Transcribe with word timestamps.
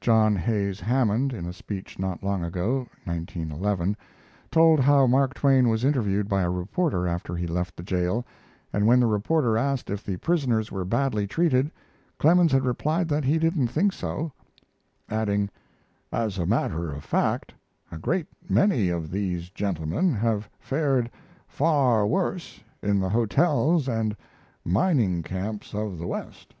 John 0.00 0.36
Hayes 0.36 0.78
Hammond, 0.78 1.32
in 1.32 1.46
a 1.46 1.52
speech 1.52 1.98
not 1.98 2.22
long 2.22 2.44
ago 2.44 2.86
(1911), 3.06 3.96
told 4.48 4.78
how 4.78 5.04
Mark 5.08 5.34
Twain 5.34 5.68
was 5.68 5.84
interviewed 5.84 6.28
by 6.28 6.42
a 6.42 6.48
reporter 6.48 7.08
after 7.08 7.34
he 7.34 7.48
left 7.48 7.76
the 7.76 7.82
jail, 7.82 8.24
and 8.72 8.86
when 8.86 9.00
the 9.00 9.08
reporter 9.08 9.58
asked 9.58 9.90
if 9.90 10.04
the 10.04 10.16
prisoners 10.18 10.70
were 10.70 10.84
badly 10.84 11.26
treated 11.26 11.72
Clemens 12.20 12.52
had 12.52 12.64
replied 12.64 13.08
that 13.08 13.24
he 13.24 13.36
didn't 13.36 13.66
think 13.66 13.92
so, 13.92 14.30
adding: 15.08 15.50
"As 16.12 16.38
a 16.38 16.46
matter 16.46 16.92
of 16.92 17.02
fact, 17.02 17.52
a 17.90 17.98
great 17.98 18.28
many 18.48 18.90
of 18.90 19.10
these 19.10 19.50
gentlemen 19.50 20.14
have 20.14 20.48
fared 20.60 21.10
far 21.48 22.06
worse 22.06 22.62
in 22.80 23.00
the 23.00 23.08
hotels 23.08 23.88
and 23.88 24.14
mining 24.64 25.24
camps 25.24 25.74
of 25.74 25.98
the 25.98 26.06
West." 26.06 26.54